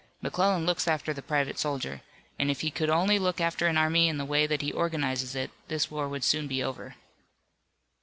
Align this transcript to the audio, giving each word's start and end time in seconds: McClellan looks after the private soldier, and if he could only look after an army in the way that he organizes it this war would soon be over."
McClellan 0.19 0.65
looks 0.65 0.87
after 0.87 1.13
the 1.13 1.21
private 1.21 1.59
soldier, 1.59 2.01
and 2.39 2.49
if 2.49 2.61
he 2.61 2.71
could 2.71 2.89
only 2.89 3.19
look 3.19 3.39
after 3.39 3.67
an 3.67 3.77
army 3.77 4.07
in 4.09 4.17
the 4.17 4.25
way 4.25 4.47
that 4.47 4.63
he 4.63 4.71
organizes 4.71 5.35
it 5.35 5.51
this 5.67 5.91
war 5.91 6.07
would 6.09 6.23
soon 6.23 6.47
be 6.47 6.63
over." 6.63 6.95